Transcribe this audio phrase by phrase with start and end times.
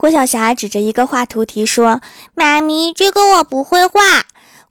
[0.00, 2.00] 郭晓霞指着一个画图题说
[2.34, 4.00] ：“妈咪，这个我不会画。”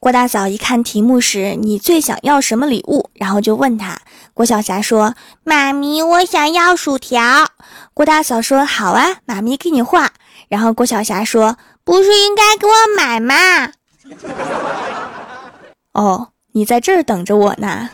[0.02, 4.00] 郭大嫂一看题目是“你最想要什么礼物”，然后就问他。
[4.34, 5.14] 郭晓霞说
[5.46, 7.46] ：“妈咪，我想要薯条。”
[7.94, 10.10] 郭大嫂说：“好啊，妈咪给你画。”
[10.50, 13.36] 然后郭晓霞说：“不是应该给我买吗？”
[15.94, 17.92] 哦，你在这儿等着我呢。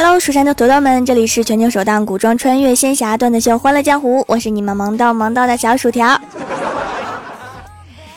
[0.00, 6.16] Hello，蜀山的土豆们，这里是全球首档古装穿越仙侠段子秀《欢乐江湖》，我是你们萌到萌到的小薯条。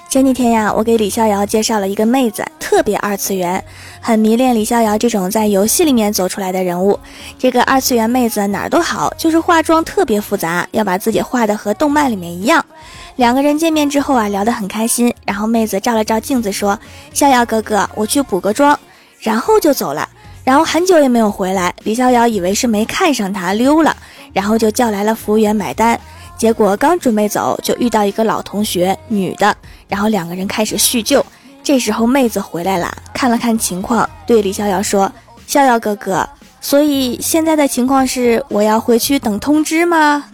[0.07, 3.65] 前几天呀，我给李逍遥介绍了一个妹子，特别二次元，
[3.99, 6.99] 很迷恋李逍遥这种在游戏里面走出来的人物。
[7.39, 12.63] 这个二次元妹子哪儿都好，就是化妆特别复杂，要把自己画的和动漫里面一样。
[13.15, 15.11] 两个人见面之后啊，聊得很开心。
[15.25, 16.79] 然后妹子照了照镜子说
[17.11, 18.79] ：“逍遥哥哥，我去补个妆。”
[19.19, 20.07] 然后就走了。
[20.43, 23.95] 然后很久也没有回来，李逍遥以为是没看上他溜了，
[24.33, 25.99] 然后就叫来了服务员买单。
[26.37, 29.55] 结果刚准备走，就遇到一个老同学，女的，
[29.87, 31.23] 然后两个人开始叙旧。
[31.63, 35.11] 这时候妹子回来了，看了看情况，对李逍遥说
[35.45, 36.27] ：“逍遥哥哥，
[36.59, 40.25] 所以现在的情况是我要回去等通知吗？”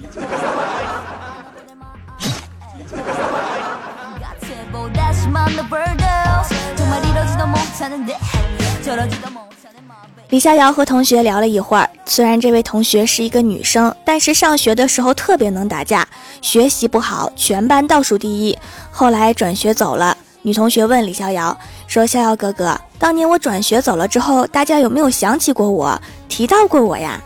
[10.30, 16.06] 李逍遥和同学聊了一会儿，虽然这位同学是一个女生，但是上学的时候特别能打架，
[16.42, 18.58] 学习不好，全班倒数第一。
[18.92, 27.22] 后来转学走了，女同学问李逍遥说：“逍遥哥哥，当年我转学走了之后，大家有没有想起过我，提到过我呀？”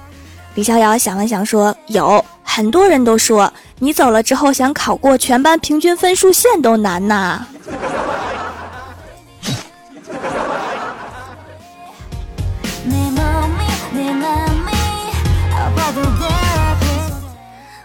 [0.54, 7.48] 李逍遥想了想说：“有很多人都说你走了之后，想考过全班平均分数线都难呐。”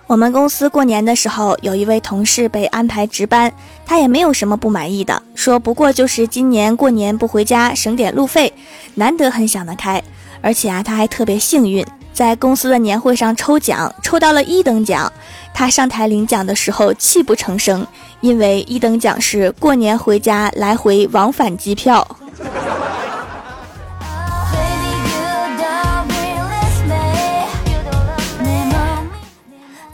[0.06, 3.52] 我们公司过年的时候，有一位同事被安排值班，
[3.84, 8.52] 他也没有什么不满意的，说不过就是今年过年不回家，省点路费，
[8.94, 10.00] 难得很想得开。
[10.40, 15.12] 而且啊，他还特别幸运，在公司的年会上抽奖，抽到了一等奖。
[15.52, 17.84] 他上台领奖的时候泣不成声，
[18.20, 22.06] 因为一等奖是过年回家来回往返机票。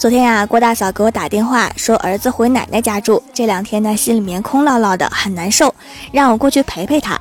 [0.03, 5.73] 昨天呀，郭大嫂给我打电话说儿子回奶奶家住，这两天呢心里面空落落的，很难受，
[6.11, 7.17] 让我过去陪陪他。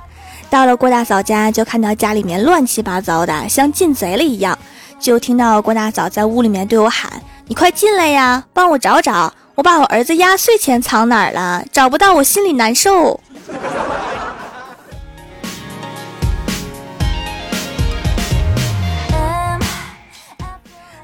[0.49, 4.57] 到了郭大嫂家，就看到家里面乱七八糟的，像进贼了一样。
[4.99, 11.63] 就听到郭大嫂在屋里面对我喊：“你快进来呀，帮我找找，我把我儿子压岁钱藏哪儿了？
[11.71, 13.19] 找不到我心里难受。”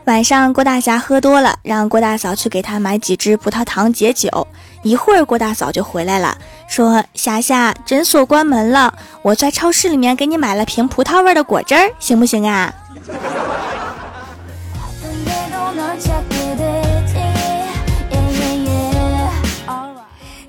[0.08, 4.48] 晚上，郭大侠喝多了，让郭大嫂去给他买几支葡萄糖解酒。
[4.82, 6.38] 一会儿，郭大嫂就回来了，
[6.70, 12.74] 说：“霞霞，诊所关门了，我在超市里面给你买了瓶葡萄味的果汁儿，行不行啊？”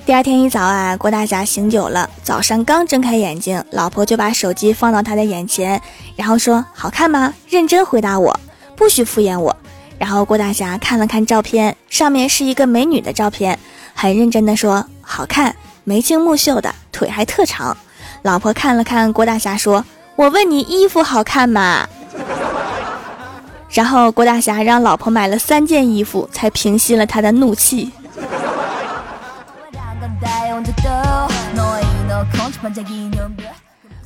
[0.06, 5.82] 第二天一早啊，郭大侠醒酒了，早上刚睁开眼睛，老婆就把手机放到他的眼前，
[6.14, 7.34] 然后说：“好看吗？
[7.48, 8.38] 认真回答我。”
[8.78, 9.54] 不许敷衍我。
[9.98, 13.58] 然后郭大侠看了看照片，上面是一个美女的照片，
[13.94, 17.76] 很认真的说：“好看，眉清目秀的，腿还特长。”
[18.22, 19.84] 老婆看了看郭大侠，说
[20.14, 21.88] ：“我问你衣服好看吗？”
[23.70, 27.90] 然后郭大侠让老婆买了三件衣服，才平息了他的怒气。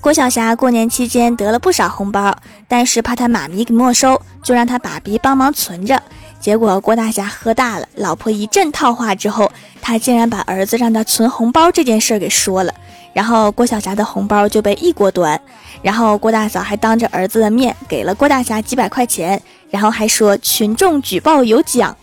[0.03, 2.37] 郭晓霞过年期间得了不少红包，
[2.67, 6.03] 但是怕他妈咪给没收，就让他爸比帮忙存着。
[6.41, 9.49] 结果郭大侠喝大了，老婆一阵套话之后，
[9.81, 12.75] 他竟然把儿子让他存红包这件事给说了。
[13.13, 15.41] 然后郭晓霞的红包就被一锅端。
[15.83, 19.41] 然后郭大嫂还当着儿子的面给了郭大侠几百块钱，
[19.71, 21.97] 然后还说群众举报有奖。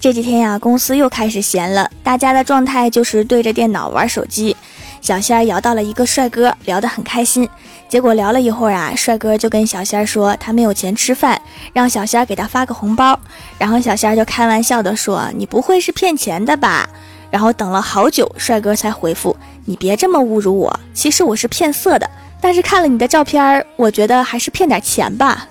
[0.00, 4.56] 这几天呀，公司又开始闲了，大家的状态就是对着电脑玩手机。
[5.00, 7.48] 小仙儿摇到了一个帅哥，聊得很开心。
[7.88, 11.40] 结果聊了一会儿啊，帅哥就跟小仙儿说他没有钱吃饭，
[11.72, 13.18] 让小仙儿给他发个红包。
[13.58, 16.88] 然后小仙儿就开玩笑的说：“你不会是骗钱的吧？”
[17.30, 19.36] 然后等了好久，帅哥才回复
[19.66, 22.08] ：“你别这么侮辱我，其实我是骗色的。
[22.40, 25.48] 但是看了你的照片，我觉得还是骗点钱吧。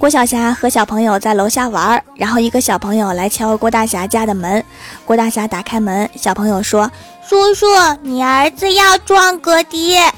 [0.00, 4.64] 郭晓霞和小朋友在楼下玩，然后一个小朋友来敲郭大侠家的门。
[5.04, 6.90] 郭大侠打开门，小朋友说
[7.28, 7.66] ：“叔叔，
[8.00, 10.10] 你儿子要撞哥爹。”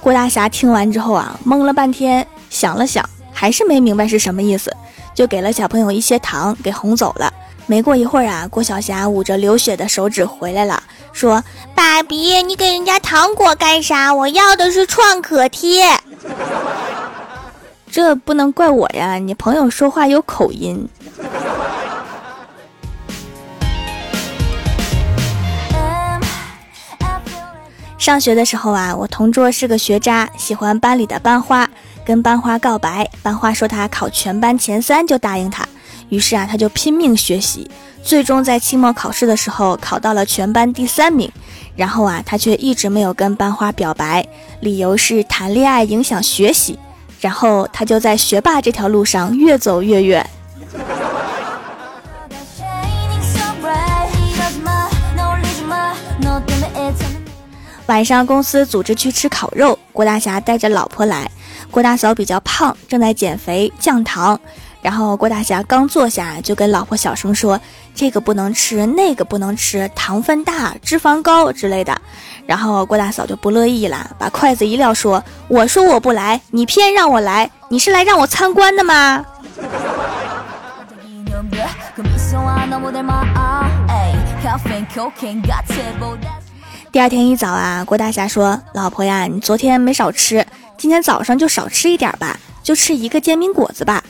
[0.00, 4.72] 郭大侠听完之后啊，懵了半天，想了想，还是没明白是什么意思，
[5.12, 7.28] 就给了小朋友一些糖，给哄走了。
[7.66, 10.80] 没过一会儿啊，郭晓霞捂着流血的手指回来了，
[11.12, 11.42] 说
[11.74, 14.14] ：“爸比，你给人家糖果干啥？
[14.14, 15.88] 我要的是创可贴。”
[17.96, 20.86] 这不能怪我呀，你朋友说话有口音。
[27.96, 31.66] 上学的时候啊，我同桌是个学渣，喜欢班里的班花，
[32.04, 35.66] 跟班花告白，班花说他考全班前三就答应他，
[36.10, 37.70] 于是啊，他就拼命学习，
[38.02, 41.32] 最终在期末考试的时候考到了全班第三名，
[41.74, 44.22] 然后啊，他却一直没有跟班花表白，
[44.60, 46.78] 理由是谈恋爱影响学习。
[47.20, 50.28] 然后他就在学霸这条路上越走越远。
[57.86, 61.30] 晚上公司组织去吃烤肉，郭大侠带着老婆来，
[61.70, 64.38] 郭大嫂比较胖，正在减肥降糖。
[64.86, 67.60] 然后郭大侠刚坐下，就跟老婆小声说
[67.92, 72.00] ：“这个不能吃，那个不能吃，糖分大，脂肪高之类的。”
[72.46, 79.26] 然后郭大嫂就不乐意了，把筷子一撂，说：“我说我不来，你偏让我来，你是来让我参观的吗？”
[86.92, 90.46] 第二天一早啊，郭大侠说：“老婆呀，你昨天没少吃，
[90.78, 94.00] 今天早上就少吃一点吧，就吃一个煎饼果子吧。”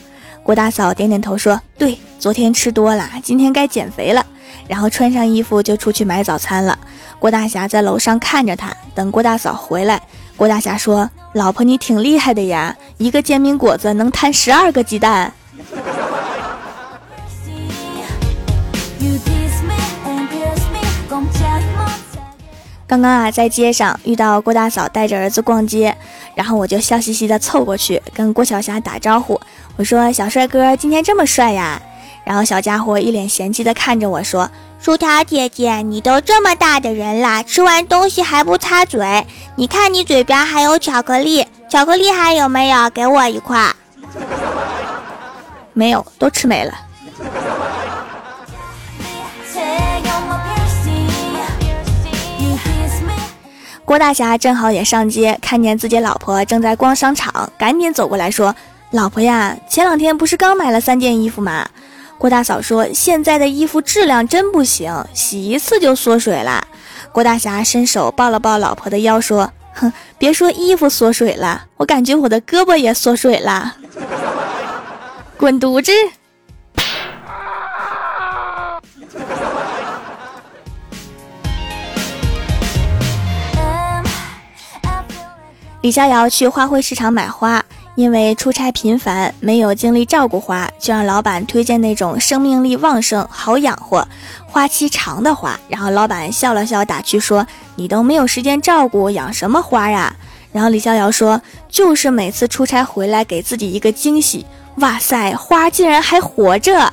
[0.47, 4.25] 郭大嫂点点头说：“对，昨天吃多了，今天该减肥了。”
[4.65, 6.79] 然后穿上衣服就出去买早餐了。
[7.19, 10.01] 郭大侠在楼上看着他，等郭大嫂回来。
[10.37, 15.33] 郭大侠说：“老婆，你挺厉害的呀，一个煎饼果子能摊十二个鸡蛋。”
[22.87, 25.93] 刚刚啊，在街上遇到郭大嫂带着儿子逛街，
[26.35, 29.37] 然后我就笑嘻嘻的凑过去跟郭晓霞打招呼，
[29.77, 31.81] 我说：“小帅哥今天这么帅呀。”
[32.25, 34.49] 然后小家伙一脸嫌弃的看着我说
[34.81, 39.25] ：“薯条姐姐，你都这么大的人了，吃完东西还不擦嘴？
[39.55, 42.89] 你看你嘴边还有巧克力，巧克力还有没有？
[42.89, 43.71] 给我一块。”
[45.73, 46.73] 没有，都吃没了。
[53.85, 58.53] 郭大侠正好也上街，看见自己老婆正在逛商场，赶紧走过来说
[58.91, 61.67] ：“老婆呀，前两天不是刚买了三件衣服吗？”
[62.17, 66.65] 郭大嫂说：“现在的衣服质量真不行，洗一次就缩水了。”
[67.11, 73.75] 郭大侠伸手抱了抱老婆的腰，说：“哼，别说衣服缩水了，我感觉我的胳膊也缩水了。”
[75.37, 75.91] 滚犊子！
[85.81, 87.63] 李逍遥去花卉市场买花，
[87.97, 94.07] 因为出差频繁，没有精力照顾花，就让老板推荐那种生命力旺盛、好养活、
[94.45, 95.59] 花期长的花。
[95.67, 100.15] 然后老板笑了笑，打趣说：“你都没有时间照顾，养什么花呀？”
[100.53, 104.45] 然后李逍遥说：“就是每次出差回来，给自己一个惊喜。
[104.75, 106.91] 哇塞，花竟然还活着！”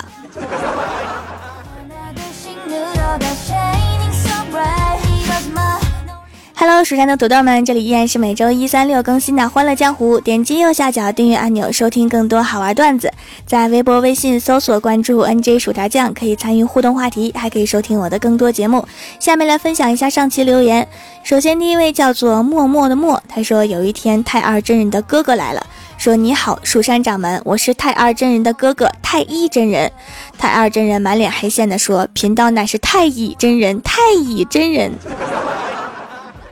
[6.67, 10.19] Hello，蜀山的土豆们，这里依然是每周一、三、六更新的《欢乐江湖》。
[10.23, 13.13] 点击右下角订阅按钮，收听更多好玩段子。
[13.47, 18.89] 在微博、微信搜索关注 “nj 薯条酱”，可以参与互动话题，还可以收听我的更多节目。
[19.21, 20.89] 下面来分享一下上期留言。
[21.23, 25.67] 首先，第一位叫做默默的默，他说有一天太二真人的哥哥来了，
[25.99, 29.93] 说：“你好，蜀山掌门，我是太二真人的哥哥太一真人。”
[30.39, 34.93] 太二真人满脸黑线的说：“贫道乃是太乙真人，太乙真人。”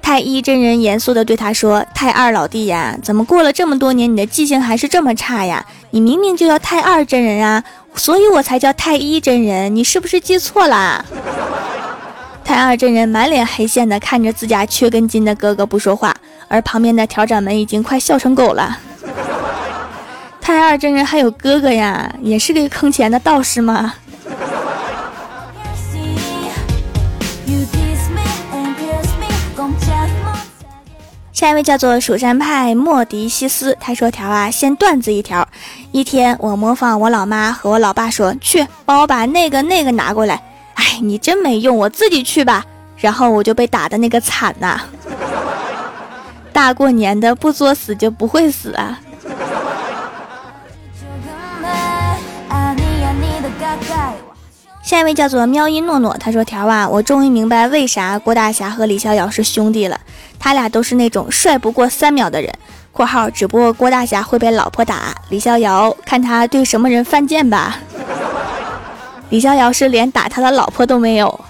[0.02, 5.64] 太一真人严肃地对他说：“太二老弟呀，怎么过了这么多年，你的记性还是这么差呀？
[5.92, 7.62] 你明明就叫太二真人啊，
[7.94, 11.02] 所以我才叫太一真人，你是不是记错了？”
[12.44, 16.14] 太二真人满脸黑线的看着自家缺根筋的哥哥不说话，
[16.48, 18.76] 而旁边的调掌门已经快笑成狗了。
[20.42, 23.94] 太二真人还有哥哥呀，也是个坑钱的道士吗？
[31.42, 35.44] 下一位叫做蜀山派莫迪西斯，他说条啊，先段子一条。
[35.90, 40.40] 一天我模仿我老妈和我老爸说，去帮我把那个那个拿过来。
[40.74, 42.64] 哎，你真没用，我自己去吧。
[42.96, 44.82] 然后我就被打的那个惨呐。
[46.52, 49.00] 大过年的不作死就不会死啊。
[54.92, 59.98] 下一位叫做喵音诺诺，他说条啊，我终于明白为啥郭大侠和李逍遥是兄弟了。
[60.38, 62.52] 他俩都是那种帅不过三秒的人。
[62.92, 67.78] （括号只不过郭大侠会被老婆打，李逍遥看他对什么人犯贱吧。
[69.30, 71.40] ）李逍遥是连打他的老婆都没有。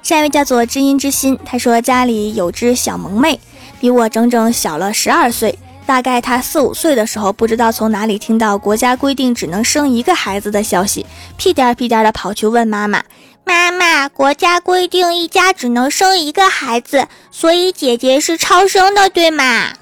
[0.00, 3.40] 下一位叫做知音之心，他说家里有只小萌妹，
[3.80, 5.58] 比我整整小了十二岁。
[5.86, 11.04] 大概他四五岁的时候，不知道从哪里听到国家规定只能生一个孩子的消息，
[11.36, 13.02] 屁颠屁颠的跑去问妈妈
[13.44, 19.72] ：“妈妈，国家规定一家只能生一个孩子，所以姐姐是超生的，对吗？”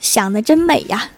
[0.00, 1.08] 想的真美呀。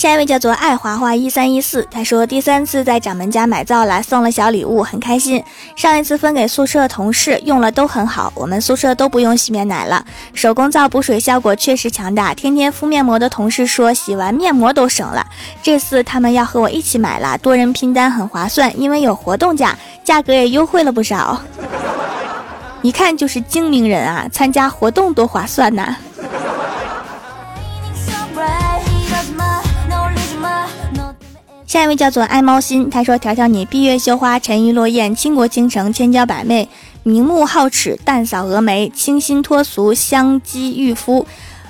[0.00, 5.44] 下一位叫做爱华华一三一四，他说第三次在掌门家买皂了，送了小礼物，很开心。
[5.76, 10.02] 上一次分给宿舍同事用了都很好，我们宿舍都不用洗面奶了。
[10.32, 15.22] 手工皂补水效果确实强大，天天敷面膜的同事说洗完面膜都省了。
[15.62, 21.38] 这次他们要和我一起买了，多人拼单很划算，因为有活动价，价格也优惠了不少。
[22.80, 25.94] 一看就是精明人啊，参加活动多划算呐！
[31.70, 36.68] 下一位叫做爱猫心，他说：“条条你闭月羞花，沉鱼落雁，倾国倾城，千娇百媚，
[37.04, 41.24] 明目皓齿，淡扫蛾眉，清新脱俗，香肌玉肤，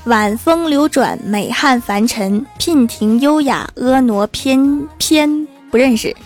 [0.04, 6.16] 晚风流转，美汉凡尘，娉婷优雅，婀娜翩翩，不认识。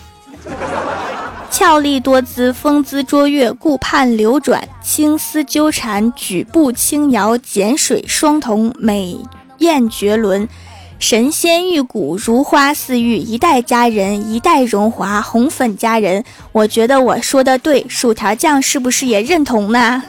[1.51, 9.19] 俏丽多姿，风姿卓越，顾盼流转，青丝纠缠，举步轻摇，剪水双瞳，美
[9.57, 10.47] 艳绝伦。”
[10.97, 16.23] 神仙玉骨，如花似玉，一代佳人，一代荣华，红粉佳人。
[16.51, 20.01] 我觉得我说的对，薯条酱是不是也认同呢？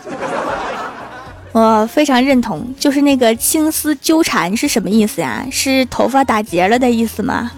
[1.53, 5.45] 我非常认同，就是那个青丝纠缠是什么意思呀？
[5.51, 7.51] 是头发打结了的意思吗？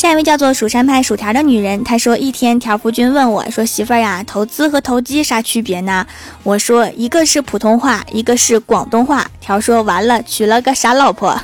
[0.00, 6.06] 下一位叫做蜀山派薯条的女人，她说：“一天，条夫君问我说，媳妇儿呀，投资和投机啥区别呢？”
[6.42, 11.38] 我说：“一个是普通话，一个是广东话。”条说：“完了，娶了个傻老婆，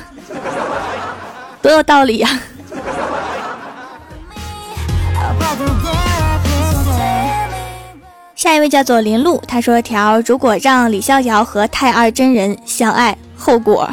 [1.61, 2.27] 多有道理呀！”
[8.35, 13.87] 下一位叫做林露，她说：“条，如果让李逍遥和太二真人相爱，后果，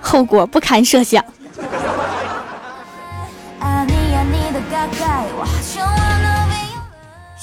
[0.00, 1.22] 后果不堪设想。”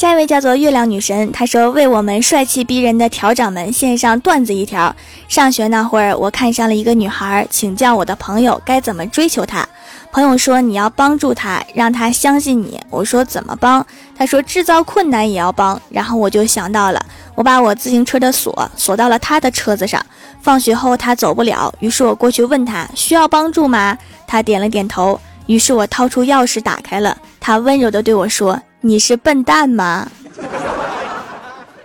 [0.03, 4.93] 下一位叫做月亮女神，她说为我们帅气逼人的调掌门献上段子一条。
[5.29, 9.65] 上学那会儿，我看上了一个女孩，请教我的朋友该怎么追求她。
[10.11, 12.77] 朋友说你要帮助她，让她相信你。
[12.89, 13.85] 我说怎么帮？
[14.17, 15.81] 他说制造困难也要帮。
[15.89, 17.01] 然后我就想到了，
[17.33, 20.05] 我把我自行车的锁锁到了她的车子上。
[20.41, 23.97] 放学后她走不了，于是我过去问她需要帮助吗？
[24.27, 25.17] 她点了点头。
[25.45, 28.61] 于是我掏出钥匙打开了，她温柔地对我说。
[28.85, 30.11] 你是笨蛋吗？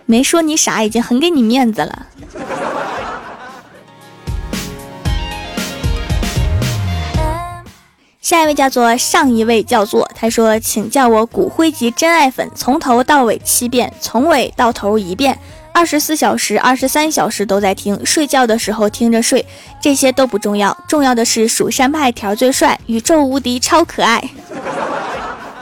[0.04, 2.06] 没说你傻，已经很给你面子了。
[8.20, 15.38] 下一位叫做上一位叫做，他说，请叫我骨灰级真爱粉，从头到尾七遍，从尾到头一遍，
[15.72, 19.46] 二十四小时、二十三小时都在听，睡觉的时候听着睡，
[19.80, 24.20] 这些都不重要，重要的是蜀山派条最帅，宇宙无敌，超可爱。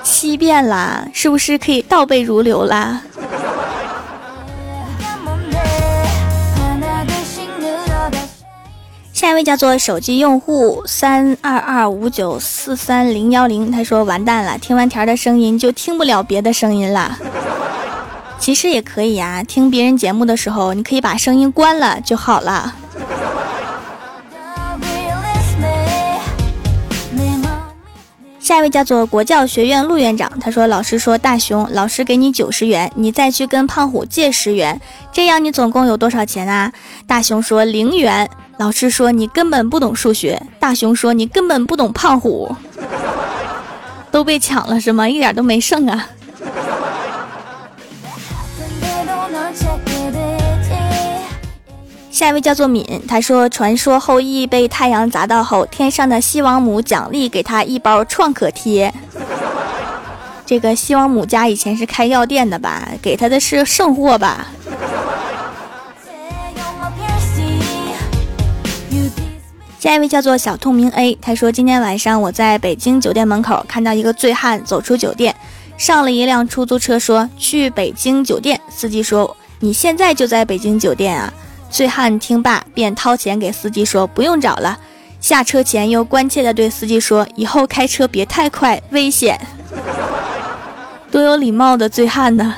[0.09, 3.03] 七遍啦，是不是可以倒背如流啦？
[9.13, 17.19] 下一位叫做手机用户三二二五九四三零幺零，他说完蛋了，听完条的声音就听不了别的声音了。
[18.39, 22.75] 其实也可以呀，听别人节目的时候，你可以把声音关了就好了。
[28.47, 34.81] 下一位叫做国教学院陆院长，他说：“老师说大熊，老师给你九十元，你再去跟胖虎借十元，
[35.12, 36.73] 这样你总共有多少钱啊？”
[37.09, 42.55] 大熊说：“零元。”老师说：“你根本不懂数学。”大熊说：“你根本不懂胖虎。
[44.12, 45.09] ”都被抢了是吗？
[45.09, 46.09] 一点都没剩啊！
[52.17, 58.91] 下一位叫做敏，他说：“传说后羿被太阳砸到后，天上的西王母奖励给他一包创可贴。
[60.47, 62.89] 这个西王母家以前是开药店的吧？
[63.03, 64.47] 给他的是剩货吧？”
[69.79, 75.37] 下一位叫做小透明 A，他说：“今天晚上我在北京酒店门口看到一个醉汉走出酒店，
[75.77, 78.59] 上了一辆出租车，说去北京酒店。
[78.71, 81.31] 司机说：‘你现在就在北京酒店啊？’”
[81.71, 84.79] 醉汉听罢，便掏钱给司机说：“不用找了。”
[85.21, 89.41] 下车前又关切地对司机说：“以后开车别太快，危险。”
[91.11, 92.55] 多有礼貌的醉汉呢！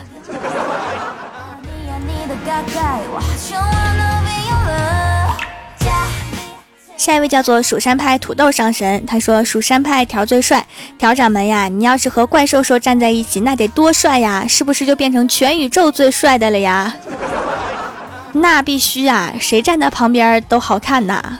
[6.96, 10.66] 下一位叫做蜀山派土豆上神，他说：“蜀山派条最帅，
[10.98, 11.68] 条掌门呀！
[11.68, 14.44] 你要是和怪兽兽站在一起，那得多帅呀！
[14.46, 16.94] 是不是就变成全宇宙最帅的了呀？”
[18.40, 21.38] 那必须啊，谁站在旁边都好看呐。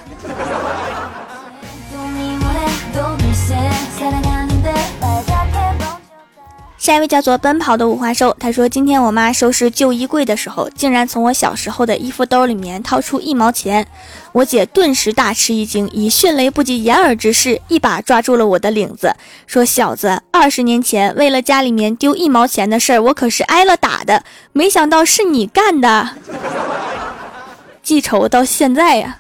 [6.89, 13.87] 下一位叫做奔跑的五花兽，他说：“今天我妈收拾旧衣柜的时候，竟然从我小时候的衣服兜里面掏出一毛钱。
[14.33, 19.15] 我姐顿时大吃一惊，以迅雷不及掩耳之势一把抓住了我的领子，
[19.47, 24.23] 说：‘小子，二十年前为了家里面丢一毛钱的事儿，我可是挨了打的。
[24.55, 26.09] 没想到是你干的，
[27.83, 29.19] 记仇到现在呀。’”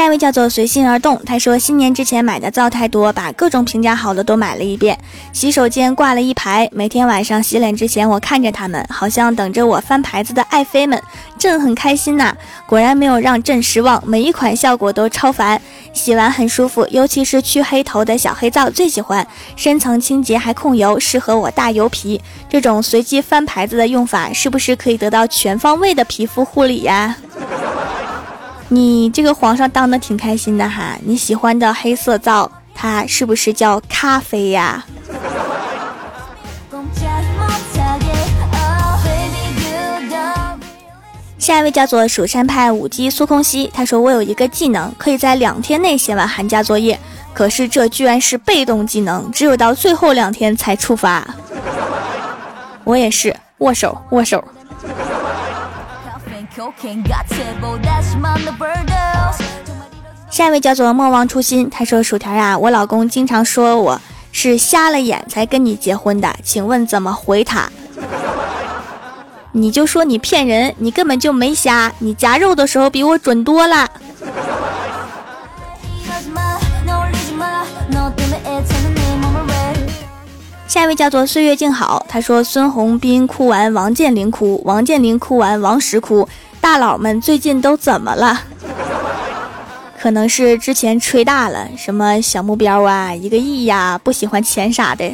[0.00, 4.98] 下一位叫做随心而动，他说新年之前买的皂太多，把各种评价好的都买了一遍。
[5.30, 10.98] 洗手间挂了一排，每天晚上洗脸之前，我看着他们，好像等着我翻牌子的爱妃们，
[11.38, 12.34] 朕很开心呐。
[12.66, 15.60] 果然没有让朕失望，每一款效果都超凡，
[15.92, 22.18] 洗完很舒服，尤其是去黑头的小黑皂最喜欢，深层清洁还控油，适合我大油皮。
[22.48, 27.14] 这种随机翻牌子的用法，是不是可以得到全方位的皮肤护理呀？
[28.72, 34.84] 你这个皇上当的挺开心的哈，你喜欢的黑色皂，它是不是叫咖啡呀？
[41.36, 46.96] 下一位叫做蜀山派舞姬苏空兮，他说我有一个技能，可以在两天内写完寒假作业，
[47.34, 51.26] 可是这居然是被动技能，只有到最后两天才触发。
[52.84, 54.44] 我也是，握手握手。
[60.30, 64.00] 下一位叫做莫忘初心，他说：“薯条呀，我老公经常说我
[64.32, 67.70] 是瞎了眼才跟你结婚的，请问怎么回他？
[69.52, 73.88] 你就说你骗人，你根本就没瞎，你夹肉的时候比我准多了。”
[80.80, 86.26] 下一位叫做岁月静好，他说：“孙宏斌哭完，王健林哭；王健林哭完，王石哭。”
[86.58, 88.40] 大佬们最近都怎么了？
[90.00, 95.12] 可能是之前吹大了，什么小目标啊，一个亿呀，不喜欢钱啥的。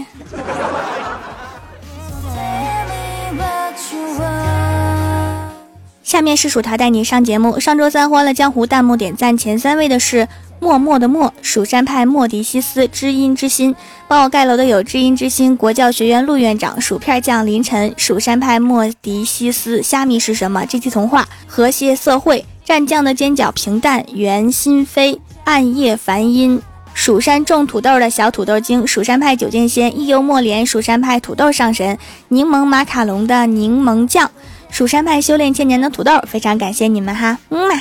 [6.04, 7.58] 下面是薯条带你上节目。
[7.58, 10.28] 上周三欢乐江湖弹幕点赞前三位的是。
[10.58, 13.74] 默默的默，蜀山派莫迪西斯，知音之心，
[14.08, 26.60] 帮我盖楼的有知音之心，国教学院陆院长，薯片酱凌晨，蜀山派莫迪西斯，虾米是什么？G T 童话，和谐社会，蘸酱的尖角平淡，圆心飞，暗夜梵音，
[26.94, 31.96] 蜀山种土豆的小土豆精，蜀山派九剑仙，一幽默莲，蜀山派土豆上神，
[32.28, 34.30] 柠檬马卡龙的柠檬酱，
[34.70, 37.80] 蜀山派修炼千年的土豆，非常感谢你们哈，嗯嘛。